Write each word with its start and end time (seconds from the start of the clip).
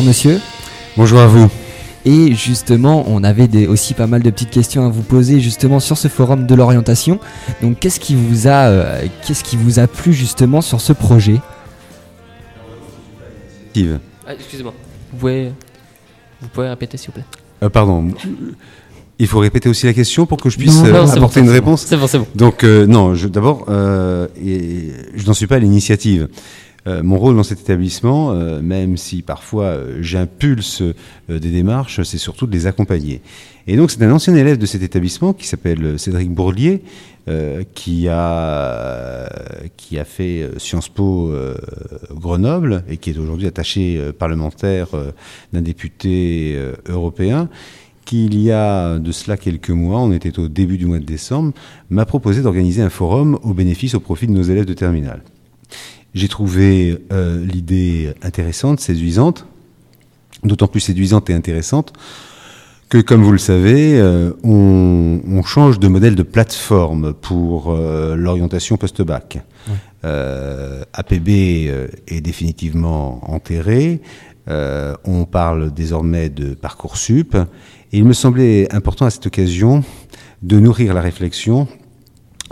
bonjour 0.00 0.08
monsieur. 0.08 0.40
Bonjour 0.96 1.20
à 1.20 1.26
vous. 1.26 1.50
Et 2.06 2.34
justement, 2.34 3.04
on 3.06 3.22
avait 3.22 3.48
des, 3.48 3.66
aussi 3.66 3.92
pas 3.92 4.06
mal 4.06 4.22
de 4.22 4.30
petites 4.30 4.50
questions 4.50 4.86
à 4.86 4.88
vous 4.88 5.02
poser 5.02 5.40
justement 5.40 5.78
sur 5.78 5.98
ce 5.98 6.08
forum 6.08 6.46
de 6.46 6.54
l'orientation. 6.54 7.18
Donc, 7.60 7.80
qu'est-ce 7.80 8.00
qui 8.00 8.14
vous 8.14 8.48
a, 8.48 8.68
euh, 8.68 9.06
qu'est-ce 9.26 9.44
qui 9.44 9.58
vous 9.58 9.78
a 9.78 9.86
plu 9.86 10.14
justement 10.14 10.62
sur 10.62 10.80
ce 10.80 10.94
projet? 10.94 11.38
Steve. 13.72 13.98
Ah, 14.26 14.32
excusez-moi. 14.32 14.72
Vous 15.12 15.18
pouvez, 15.18 15.52
vous 16.40 16.48
pouvez 16.48 16.68
répéter 16.70 16.96
s'il 16.96 17.08
vous 17.08 17.14
plaît? 17.14 17.24
Euh, 17.62 17.68
pardon. 17.68 18.08
Il 19.18 19.26
faut 19.26 19.38
répéter 19.38 19.68
aussi 19.68 19.84
la 19.84 19.92
question 19.92 20.24
pour 20.24 20.38
que 20.38 20.48
je 20.48 20.56
puisse 20.56 20.78
Non, 20.78 20.86
euh, 20.86 20.92
non, 20.92 21.10
apporter 21.10 21.40
bon, 21.40 21.48
une 21.48 21.52
réponse. 21.52 21.84
C'est 21.86 21.98
bon, 21.98 22.06
c'est 22.06 22.18
bon. 22.18 22.26
Donc 22.34 22.64
euh, 22.64 22.86
non, 22.86 23.12
d'abord, 23.12 23.66
euh, 23.68 24.26
je 24.42 25.26
n'en 25.26 25.34
suis 25.34 25.46
pas 25.46 25.56
à 25.56 25.58
l'initiative. 25.58 26.28
Euh, 26.86 27.02
mon 27.02 27.18
rôle 27.18 27.36
dans 27.36 27.42
cet 27.42 27.60
établissement, 27.60 28.32
euh, 28.32 28.60
même 28.62 28.96
si 28.96 29.22
parfois 29.22 29.64
euh, 29.64 29.98
j'impulse 30.00 30.82
des 31.28 31.50
démarches, 31.50 32.02
c'est 32.02 32.18
surtout 32.18 32.46
de 32.46 32.52
les 32.52 32.66
accompagner. 32.66 33.20
Et 33.66 33.76
donc 33.76 33.90
c'est 33.90 34.02
un 34.02 34.12
ancien 34.12 34.34
élève 34.34 34.58
de 34.58 34.66
cet 34.66 34.82
établissement 34.82 35.32
qui 35.32 35.46
s'appelle 35.46 35.98
Cédric 35.98 36.30
Bourlier, 36.30 36.82
qui 37.74 38.08
a 38.08 39.28
fait 40.04 40.50
Sciences 40.56 40.88
Po 40.88 41.32
Grenoble 42.12 42.82
et 42.88 42.96
qui 42.96 43.10
est 43.10 43.18
aujourd'hui 43.18 43.46
attaché 43.46 44.00
parlementaire 44.18 44.88
d'un 45.52 45.60
député 45.60 46.58
européen 46.88 47.48
qui, 48.04 48.26
il 48.26 48.40
y 48.40 48.50
a 48.50 48.98
de 48.98 49.12
cela 49.12 49.36
quelques 49.36 49.70
mois, 49.70 50.00
on 50.00 50.10
était 50.10 50.36
au 50.40 50.48
début 50.48 50.78
du 50.78 50.86
mois 50.86 50.98
de 50.98 51.04
décembre, 51.04 51.52
m'a 51.90 52.06
proposé 52.06 52.42
d'organiser 52.42 52.82
un 52.82 52.90
forum 52.90 53.38
au 53.44 53.54
bénéfice, 53.54 53.94
au 53.94 54.00
profit 54.00 54.26
de 54.26 54.32
nos 54.32 54.42
élèves 54.42 54.64
de 54.64 54.74
terminale. 54.74 55.22
J'ai 56.14 56.28
trouvé 56.28 56.98
euh, 57.12 57.44
l'idée 57.44 58.12
intéressante, 58.22 58.80
séduisante, 58.80 59.46
d'autant 60.42 60.66
plus 60.66 60.80
séduisante 60.80 61.30
et 61.30 61.34
intéressante 61.34 61.92
que, 62.88 62.98
comme 62.98 63.22
vous 63.22 63.32
le 63.32 63.38
savez, 63.38 63.98
euh, 64.00 64.32
on, 64.42 65.20
on 65.24 65.42
change 65.44 65.78
de 65.78 65.86
modèle 65.86 66.16
de 66.16 66.24
plateforme 66.24 67.14
pour 67.14 67.70
euh, 67.70 68.16
l'orientation 68.16 68.76
post-bac. 68.76 69.38
Euh, 70.04 70.82
APB 70.92 71.28
euh, 71.68 71.86
est 72.08 72.20
définitivement 72.20 73.20
enterré. 73.30 74.00
Euh, 74.48 74.94
on 75.04 75.24
parle 75.24 75.72
désormais 75.72 76.30
de 76.30 76.54
Parcoursup. 76.54 77.36
Et 77.92 77.98
il 77.98 78.04
me 78.04 78.12
semblait 78.12 78.72
important 78.74 79.06
à 79.06 79.10
cette 79.10 79.26
occasion 79.26 79.84
de 80.42 80.58
nourrir 80.58 80.94
la 80.94 81.00
réflexion 81.00 81.68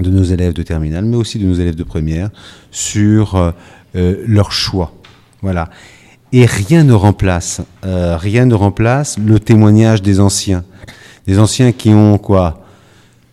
de 0.01 0.11
nos 0.11 0.23
élèves 0.23 0.53
de 0.53 0.63
terminale, 0.63 1.05
mais 1.05 1.17
aussi 1.17 1.39
de 1.39 1.47
nos 1.47 1.55
élèves 1.55 1.75
de 1.75 1.83
première, 1.83 2.31
sur 2.71 3.35
euh, 3.35 3.51
euh, 3.97 4.23
leur 4.27 4.53
choix. 4.53 4.93
Voilà. 5.43 5.71
Et 6.33 6.45
rien 6.45 6.85
ne 6.85 6.93
remplace, 6.93 7.63
euh, 7.85 8.17
rien 8.17 8.45
ne 8.47 8.55
remplace 8.55 9.19
le 9.19 9.41
témoignage 9.41 10.03
des 10.03 10.21
anciens. 10.21 10.65
Des 11.27 11.39
anciens 11.39 11.73
qui 11.73 11.91
ont 11.91 12.19
quoi 12.19 12.65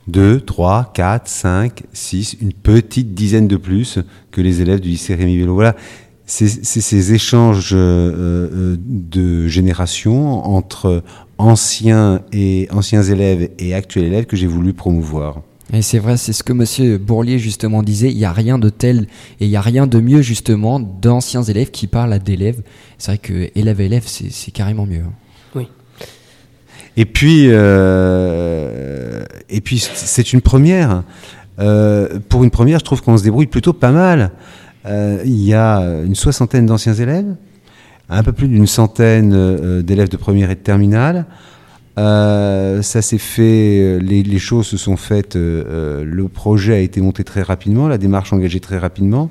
2, 0.07 0.39
3, 0.41 0.91
4, 0.93 1.27
5, 1.27 1.83
6, 1.91 2.37
une 2.41 2.53
petite 2.53 3.13
dizaine 3.13 3.47
de 3.47 3.57
plus 3.57 3.99
que 4.31 4.41
les 4.41 4.61
élèves 4.61 4.79
du 4.79 4.89
lycée 4.89 5.15
Rémi 5.15 5.37
Vélo. 5.37 5.55
Voilà, 5.55 5.75
c'est 6.25 6.47
ces 6.47 7.13
échanges 7.13 7.71
euh, 7.73 8.77
de 8.79 9.47
génération 9.47 10.45
entre 10.45 11.03
anciens 11.37 12.21
et 12.31 12.67
anciens 12.71 13.03
élèves 13.03 13.49
et 13.59 13.73
actuels 13.73 14.05
élèves 14.05 14.25
que 14.25 14.35
j'ai 14.37 14.47
voulu 14.47 14.73
promouvoir. 14.73 15.41
Et 15.73 15.81
c'est 15.81 15.99
vrai, 15.99 16.15
c'est 16.17 16.33
ce 16.33 16.43
que 16.43 16.53
Monsieur 16.53 16.97
Bourlier 16.97 17.39
justement 17.39 17.81
disait. 17.81 18.11
Il 18.11 18.17
n'y 18.17 18.25
a 18.25 18.31
rien 18.31 18.59
de 18.59 18.69
tel 18.69 19.07
et 19.39 19.45
il 19.45 19.49
n'y 19.49 19.55
a 19.55 19.61
rien 19.61 19.87
de 19.87 19.99
mieux 19.99 20.21
justement 20.21 20.79
d'anciens 20.79 21.43
élèves 21.43 21.71
qui 21.71 21.87
parlent 21.87 22.13
à 22.13 22.19
d'élèves. 22.19 22.61
C'est 22.97 23.11
vrai 23.11 23.17
que 23.17 23.49
élève-élève, 23.55 24.03
c'est 24.05 24.31
c'est 24.31 24.51
carrément 24.51 24.85
mieux. 24.85 25.01
hein. 25.01 25.13
Et 26.97 27.05
puis, 27.05 27.47
euh, 27.49 29.23
et 29.49 29.61
puis 29.61 29.79
c'est 29.79 30.33
une 30.33 30.41
première. 30.41 31.03
Euh, 31.59 32.19
pour 32.29 32.43
une 32.43 32.51
première, 32.51 32.79
je 32.79 32.85
trouve 32.85 33.01
qu'on 33.01 33.17
se 33.17 33.23
débrouille 33.23 33.47
plutôt 33.47 33.73
pas 33.73 33.91
mal. 33.91 34.31
Euh, 34.85 35.21
il 35.25 35.41
y 35.43 35.53
a 35.53 35.79
une 36.05 36.15
soixantaine 36.15 36.65
d'anciens 36.65 36.93
élèves, 36.93 37.35
un 38.09 38.23
peu 38.23 38.31
plus 38.31 38.47
d'une 38.47 38.67
centaine 38.67 39.33
euh, 39.33 39.81
d'élèves 39.81 40.09
de 40.09 40.17
première 40.17 40.51
et 40.51 40.55
de 40.55 40.59
terminale. 40.59 41.25
Euh, 41.97 42.81
ça 42.81 43.01
s'est 43.01 43.17
fait, 43.17 43.79
euh, 43.79 43.97
les, 43.99 44.39
choses 44.39 44.67
se 44.67 44.77
sont 44.77 44.97
faites, 44.97 45.35
euh, 45.35 46.03
le 46.03 46.27
projet 46.27 46.73
a 46.73 46.79
été 46.79 46.99
monté 46.99 47.23
très 47.23 47.41
rapidement, 47.41 47.87
la 47.87 47.97
démarche 47.97 48.33
engagée 48.33 48.59
très 48.59 48.77
rapidement. 48.77 49.29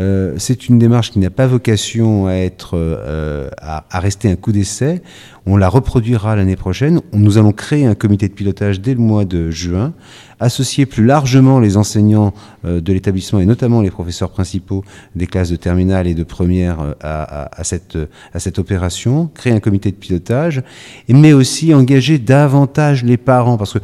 Euh, 0.00 0.34
c'est 0.38 0.68
une 0.68 0.78
démarche 0.78 1.10
qui 1.10 1.18
n'a 1.18 1.28
pas 1.30 1.46
vocation 1.46 2.26
à 2.26 2.32
être 2.32 2.70
euh, 2.74 3.50
à, 3.58 4.00
rester 4.00 4.30
un 4.30 4.36
coup 4.36 4.50
d'essai. 4.50 5.02
On 5.46 5.56
la 5.56 5.68
reproduira 5.68 6.36
l'année 6.36 6.56
prochaine. 6.56 7.00
Nous 7.12 7.36
allons 7.36 7.52
créer 7.52 7.84
un 7.86 7.94
comité 7.94 8.28
de 8.28 8.32
pilotage 8.32 8.80
dès 8.80 8.94
le 8.94 9.00
mois 9.00 9.24
de 9.26 9.50
juin, 9.50 9.92
associer 10.38 10.86
plus 10.86 11.04
largement 11.04 11.60
les 11.60 11.76
enseignants 11.76 12.32
euh, 12.64 12.80
de 12.80 12.92
l'établissement 12.92 13.40
et 13.40 13.46
notamment 13.46 13.82
les 13.82 13.90
professeurs 13.90 14.30
principaux 14.30 14.82
des 15.14 15.26
classes 15.26 15.50
de 15.50 15.56
terminale 15.56 16.06
et 16.06 16.14
de 16.14 16.24
première 16.24 16.78
à, 17.02 17.60
à- 17.60 17.64
cette, 17.64 17.98
à 18.32 18.38
cette 18.38 18.58
opération, 18.58 19.30
créer 19.34 19.52
un 19.52 19.60
comité 19.60 19.90
de 19.90 19.96
pilotage, 19.96 20.62
mais 21.08 21.32
aussi 21.34 21.74
engager 21.74 22.18
davantage 22.18 23.04
les 23.04 23.16
parents 23.18 23.58
parce 23.58 23.74
que 23.74 23.78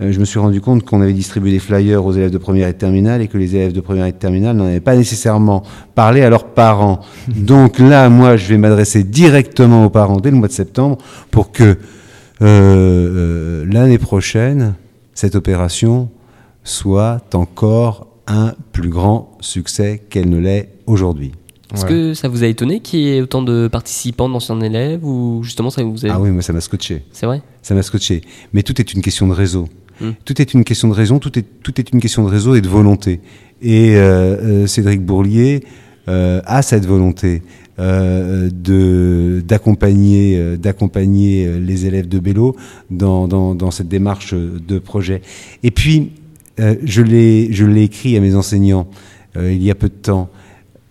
je 0.00 0.18
me 0.18 0.24
suis 0.24 0.38
rendu 0.38 0.60
compte 0.60 0.84
qu'on 0.84 1.02
avait 1.02 1.12
distribué 1.12 1.50
des 1.50 1.58
flyers 1.58 2.04
aux 2.04 2.12
élèves 2.12 2.30
de 2.30 2.38
première 2.38 2.68
et 2.68 2.72
de 2.72 2.78
terminale 2.78 3.20
et 3.20 3.28
que 3.28 3.36
les 3.36 3.54
élèves 3.54 3.72
de 3.72 3.80
première 3.80 4.06
et 4.06 4.12
de 4.12 4.16
terminale 4.16 4.56
n'en 4.56 4.64
avaient 4.64 4.80
pas 4.80 4.96
nécessairement 4.96 5.62
parlé 5.94 6.22
à 6.22 6.30
leurs 6.30 6.46
parents. 6.46 7.00
Donc 7.36 7.78
là, 7.78 8.08
moi, 8.08 8.36
je 8.36 8.46
vais 8.48 8.56
m'adresser 8.56 9.04
directement 9.04 9.84
aux 9.84 9.90
parents 9.90 10.16
dès 10.18 10.30
le 10.30 10.36
mois 10.36 10.48
de 10.48 10.52
septembre 10.52 10.96
pour 11.30 11.52
que 11.52 11.64
euh, 11.64 11.76
euh, 12.42 13.66
l'année 13.70 13.98
prochaine, 13.98 14.74
cette 15.12 15.34
opération 15.34 16.08
soit 16.64 17.20
encore 17.34 18.06
un 18.26 18.54
plus 18.72 18.88
grand 18.88 19.36
succès 19.40 20.00
qu'elle 20.08 20.30
ne 20.30 20.38
l'est 20.38 20.70
aujourd'hui. 20.86 21.32
Est-ce 21.72 21.82
Voilà. 21.82 21.94
que 21.96 22.14
ça 22.14 22.28
vous 22.28 22.42
a 22.42 22.46
étonné 22.46 22.80
qu'il 22.80 23.00
y 23.00 23.16
ait 23.16 23.20
autant 23.20 23.42
de 23.42 23.68
participants 23.68 24.28
d'anciens 24.28 24.60
élèves 24.60 25.04
ou 25.04 25.42
justement 25.44 25.70
ça 25.70 25.82
vous 25.84 26.04
a... 26.06 26.10
Ah 26.12 26.20
oui, 26.20 26.30
moi, 26.30 26.42
ça 26.42 26.52
m'a 26.52 26.60
scotché. 26.60 27.04
C'est 27.12 27.26
vrai? 27.26 27.42
Ça 27.62 27.74
m'a 27.74 27.82
scotché. 27.82 28.22
Mais 28.52 28.62
tout 28.62 28.80
est 28.80 28.92
une 28.94 29.02
question 29.02 29.28
de 29.28 29.32
réseau. 29.34 29.68
Mm. 30.00 30.10
Tout 30.24 30.40
est 30.40 30.54
une 30.54 30.64
question 30.64 30.88
de 30.88 30.94
raison, 30.94 31.18
tout 31.18 31.38
est, 31.38 31.92
une 31.92 32.00
question 32.00 32.24
de 32.24 32.28
réseau 32.28 32.54
et 32.54 32.60
de 32.60 32.68
volonté. 32.68 33.20
Et 33.62 33.96
euh, 33.96 34.62
euh, 34.62 34.66
Cédric 34.66 35.04
Bourlier 35.04 35.64
euh, 36.08 36.40
a 36.44 36.62
cette 36.62 36.86
volonté 36.86 37.42
d'accompagner 39.42 40.38
les 41.60 41.86
élèves 41.86 42.08
de 42.08 42.18
Bello 42.18 42.54
dans, 42.90 43.26
dans, 43.26 43.70
cette 43.70 43.88
démarche 43.88 44.34
de 44.34 44.78
projet. 44.78 45.22
Et 45.62 45.70
puis, 45.70 46.12
je 46.58 47.00
l'ai 47.00 47.82
écrit 47.82 48.18
à 48.18 48.20
mes 48.20 48.34
enseignants 48.34 48.86
il 49.34 49.62
y 49.62 49.70
a 49.70 49.74
peu 49.74 49.88
de 49.88 49.94
temps. 49.94 50.28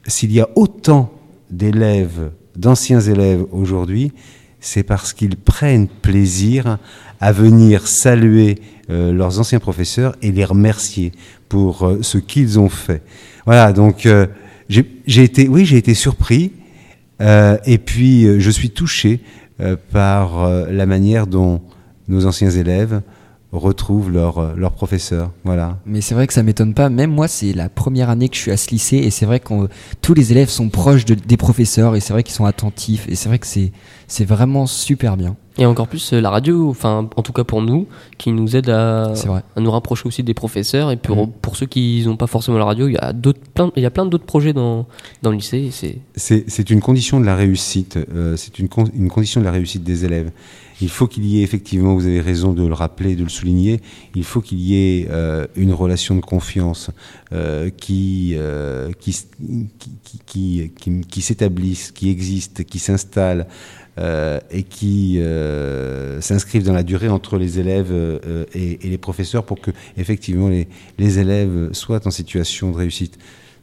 S'il 0.07 0.31
y 0.31 0.39
a 0.39 0.49
autant 0.55 1.13
d'élèves, 1.51 2.31
d'anciens 2.55 3.01
élèves 3.01 3.45
aujourd'hui, 3.51 4.11
c'est 4.59 4.83
parce 4.83 5.13
qu'ils 5.13 5.37
prennent 5.37 5.87
plaisir 5.87 6.77
à 7.19 7.31
venir 7.31 7.87
saluer 7.87 8.59
euh, 8.89 9.11
leurs 9.11 9.39
anciens 9.39 9.59
professeurs 9.59 10.15
et 10.21 10.31
les 10.31 10.45
remercier 10.45 11.11
pour 11.47 11.85
euh, 11.85 11.99
ce 12.01 12.17
qu'ils 12.17 12.59
ont 12.59 12.69
fait. 12.69 13.01
Voilà, 13.45 13.73
donc 13.73 14.05
euh, 14.05 14.27
j'ai 14.67 15.23
été, 15.23 15.47
oui, 15.47 15.65
j'ai 15.65 15.77
été 15.77 15.93
surpris 15.93 16.51
euh, 17.21 17.57
et 17.65 17.77
puis 17.77 18.25
euh, 18.25 18.39
je 18.39 18.49
suis 18.49 18.69
touché 18.69 19.21
par 19.91 20.47
la 20.69 20.85
manière 20.85 21.27
dont 21.27 21.59
nos 22.07 22.25
anciens 22.25 22.49
élèves 22.49 23.01
retrouvent 23.51 24.11
leurs 24.11 24.37
euh, 24.37 24.53
leurs 24.55 24.71
professeurs. 24.73 25.31
Voilà. 25.43 25.77
Mais 25.85 26.01
c'est 26.01 26.13
vrai 26.13 26.27
que 26.27 26.33
ça 26.33 26.43
m'étonne 26.43 26.73
pas. 26.73 26.89
Même 26.89 27.11
moi, 27.11 27.27
c'est 27.27 27.53
la 27.53 27.67
première 27.69 28.09
année 28.09 28.29
que 28.29 28.35
je 28.35 28.41
suis 28.41 28.51
à 28.51 28.57
ce 28.57 28.69
lycée 28.69 28.97
et 28.97 29.09
c'est 29.09 29.25
vrai 29.25 29.39
que 29.39 29.53
tous 30.01 30.13
les 30.13 30.31
élèves 30.31 30.49
sont 30.49 30.69
proches 30.69 31.05
de- 31.05 31.15
des 31.15 31.37
professeurs 31.37 31.95
et 31.95 31.99
c'est 31.99 32.13
vrai 32.13 32.23
qu'ils 32.23 32.35
sont 32.35 32.45
attentifs 32.45 33.07
et 33.09 33.15
c'est 33.15 33.27
vrai 33.29 33.39
que 33.39 33.47
c'est 33.47 33.71
c'est 34.07 34.25
vraiment 34.25 34.65
super 34.67 35.17
bien. 35.17 35.35
Et 35.57 35.65
encore 35.65 35.87
plus 35.87 36.13
euh, 36.13 36.21
la 36.21 36.29
radio, 36.29 36.69
enfin 36.69 37.09
en 37.15 37.21
tout 37.21 37.33
cas 37.33 37.43
pour 37.43 37.61
nous, 37.61 37.87
qui 38.17 38.31
nous 38.31 38.55
aide 38.55 38.69
à, 38.69 39.11
C'est 39.15 39.27
vrai. 39.27 39.41
à 39.55 39.59
nous 39.61 39.69
rapprocher 39.71 40.05
aussi 40.07 40.23
des 40.23 40.33
professeurs. 40.33 40.89
Et 40.91 40.95
pour, 40.97 41.17
Mhm. 41.27 41.31
pour 41.41 41.55
ceux 41.57 41.65
qui 41.65 42.03
n'ont 42.05 42.15
pas 42.17 42.27
forcément 42.27 42.57
la 42.57 42.65
radio, 42.65 42.87
il 42.87 42.93
y 42.93 42.97
a, 42.97 43.13
d'autres, 43.13 43.41
plein, 43.53 43.71
il 43.75 43.83
y 43.83 43.85
a 43.85 43.91
plein 43.91 44.05
d'autres 44.05 44.25
projets 44.25 44.53
dans, 44.53 44.87
dans 45.21 45.31
le 45.31 45.35
lycée. 45.37 45.69
c'est, 45.71 45.97
C'est 46.15 46.45
c'est 46.49 46.69
une 46.69 46.79
condition 46.81 47.19
de 47.19 47.25
la 47.25 47.35
réussite. 47.35 47.97
euh, 48.15 48.35
c'est 48.37 48.57
une, 48.59 48.69
con- 48.69 48.89
une 48.95 49.09
condition 49.09 49.41
de 49.41 49.45
la 49.45 49.51
réussite 49.51 49.83
des 49.83 50.05
élèves. 50.05 50.31
Il 50.81 50.89
faut 50.89 51.07
qu'il 51.07 51.25
y 51.25 51.39
ait 51.39 51.43
effectivement, 51.43 51.93
vous 51.93 52.05
avez 52.05 52.21
raison 52.21 52.53
de 52.53 52.65
le 52.65 52.73
rappeler, 52.73 53.15
de 53.15 53.23
le 53.23 53.29
souligner, 53.29 53.81
il 54.15 54.23
faut 54.23 54.41
qu'il 54.41 54.59
y 54.59 54.75
ait 54.75 55.07
euh, 55.09 55.45
une 55.55 55.73
relation 55.73 56.15
de 56.15 56.21
confiance 56.21 56.89
euh, 57.33 57.69
qui, 57.69 58.33
euh, 58.37 58.91
qui, 58.99 59.25
qui, 60.25 61.21
s'établisse, 61.21 61.91
qui 61.91 62.09
existe, 62.09 62.63
qui 62.63 62.79
s'installe 62.79 63.47
et 64.51 64.63
qui 64.63 65.19
s'inscrivent 66.21 66.63
dans 66.63 66.73
la 66.73 66.83
durée 66.83 67.09
entre 67.09 67.37
les 67.37 67.59
élèves 67.59 67.93
et, 68.53 68.79
les 68.81 68.97
professeurs 68.97 69.43
pour 69.43 69.59
que 69.59 69.71
effectivement 69.97 70.47
les, 70.47 71.19
élèves 71.19 71.73
soient 71.73 72.07
en 72.07 72.11
situation 72.11 72.71
de 72.71 72.77
réussite. 72.77 73.17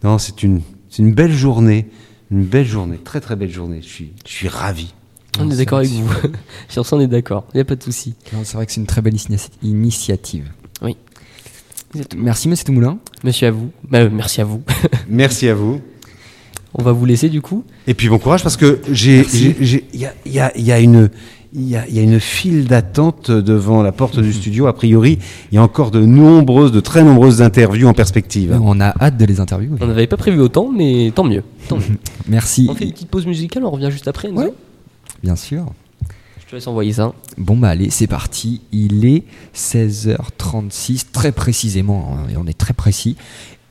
Non, 0.05 0.19
c'est 0.19 0.43
une, 0.43 0.61
c'est 0.91 1.03
une 1.03 1.15
belle 1.15 1.33
journée, 1.33 1.87
une 2.31 2.45
belle 2.45 2.67
journée, 2.67 2.99
très 2.99 3.23
très 3.23 3.35
belle 3.35 3.51
journée. 3.51 3.81
Je 3.81 3.89
suis, 3.89 4.13
je 4.27 4.31
suis 4.31 4.49
ravi. 4.49 4.93
On 5.41 5.51
est 5.51 5.57
d'accord 5.57 5.79
avec 5.79 5.91
vous. 5.91 6.09
Sur 6.69 6.87
ça, 6.87 6.97
on 6.97 7.01
est 7.01 7.07
d'accord. 7.07 7.45
Il 7.55 7.57
n'y 7.59 7.61
a 7.61 7.65
pas 7.65 7.77
de 7.77 7.83
souci. 7.83 8.15
C'est 8.45 8.55
vrai 8.55 8.67
que 8.67 8.73
c'est 8.73 8.81
une 8.81 8.87
très 8.87 9.03
belle 9.03 9.15
initia- 9.15 9.51
initiative. 9.63 10.51
Oui. 10.83 10.97
Merci, 12.17 12.49
monsieur 12.49 12.73
Moulin. 12.73 12.99
Monsieur 13.25 13.49
à 13.49 13.51
vous. 13.51 13.71
Bah, 13.89 13.99
euh, 14.01 14.11
merci 14.13 14.41
à 14.41 14.45
vous. 14.45 14.63
Merci 15.09 15.49
à 15.49 15.55
vous. 15.55 15.81
On 16.75 16.83
va 16.83 16.93
vous 16.93 17.07
laisser 17.07 17.31
du 17.31 17.41
coup. 17.41 17.65
Et 17.87 17.95
puis 17.95 18.09
bon 18.11 18.19
courage 18.19 18.43
parce 18.43 18.59
que 18.59 18.81
j'ai, 18.93 19.25
il 19.63 19.81
y 19.95 20.05
a, 20.05 20.13
il 20.27 20.33
y 20.33 20.39
a- 20.41 20.53
il 20.59 20.63
y 20.65 20.73
a 20.73 20.79
une, 20.79 21.09
il 21.55 21.67
y 21.71 21.77
a, 21.77 21.87
il 21.89 21.95
y 21.97 21.99
a 21.99 22.03
une 22.03 22.21
file 22.21 22.67
d'attente 22.67 23.31
devant 23.31 23.83
la 23.83 23.93
porte 23.93 24.21
du 24.21 24.31
studio. 24.35 24.67
A 24.67 24.75
priori, 24.75 25.19
il 25.51 25.55
y 25.55 25.59
a 25.59 25.63
encore 25.63 25.91
de 25.91 26.05
nombreuses, 26.05 26.73
de 26.73 26.81
très 26.81 27.03
nombreuses 27.03 27.41
interviews 27.41 27.89
en 27.89 27.95
perspective. 27.95 28.59
On 28.63 28.79
a 28.81 28.93
hâte 29.03 29.17
de 29.17 29.25
les 29.25 29.41
interviewer. 29.41 29.79
On 29.81 29.87
n'avait 29.87 30.07
pas 30.07 30.19
prévu 30.19 30.39
autant, 30.41 30.71
mais 30.71 31.11
tant 31.15 31.25
mieux. 31.25 31.45
Tant 31.69 31.77
mieux. 31.79 31.97
Merci. 32.29 32.67
On 32.69 32.75
fait 32.75 32.85
une 32.85 32.93
petite 32.93 33.09
pause 33.09 33.25
musicale, 33.27 33.65
on 33.65 33.71
revient 33.71 33.89
juste 33.91 34.07
après. 34.09 34.29
Ouais. 34.29 34.53
Bien 35.27 35.35
sûr. 35.35 35.73
Je 36.39 36.47
te 36.47 36.55
laisse 36.55 36.69
envoyer 36.69 36.93
ça. 36.93 37.13
Bon 37.37 37.57
bah 37.57 37.71
allez, 37.71 37.91
c'est 37.91 38.07
parti. 38.07 38.61
Il 38.71 39.05
est 39.05 39.25
16h36 39.57 41.07
très 41.11 41.33
précisément, 41.33 42.17
hein, 42.17 42.29
et 42.31 42.37
on 42.37 42.47
est 42.47 42.57
très 42.57 42.75
précis. 42.75 43.17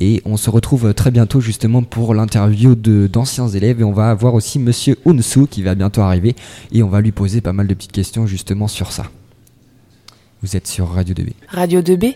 Et 0.01 0.21
on 0.25 0.35
se 0.35 0.49
retrouve 0.49 0.93
très 0.93 1.11
bientôt 1.11 1.39
justement 1.39 1.81
pour 1.81 2.13
l'interview 2.13 2.75
de 2.75 3.07
d'anciens 3.07 3.47
élèves 3.47 3.79
et 3.79 3.85
on 3.85 3.93
va 3.93 4.09
avoir 4.09 4.33
aussi 4.33 4.59
monsieur 4.59 4.97
Unsu 5.05 5.47
qui 5.47 5.63
va 5.63 5.75
bientôt 5.75 6.01
arriver 6.01 6.35
et 6.73 6.83
on 6.83 6.89
va 6.89 6.99
lui 6.99 7.13
poser 7.13 7.39
pas 7.39 7.53
mal 7.53 7.67
de 7.67 7.73
petites 7.73 7.93
questions 7.93 8.27
justement 8.27 8.67
sur 8.67 8.91
ça. 8.91 9.05
Vous 10.43 10.57
êtes 10.57 10.67
sur 10.67 10.89
Radio 10.89 11.15
2B. 11.15 11.29
Radio 11.47 11.79
2B 11.79 12.15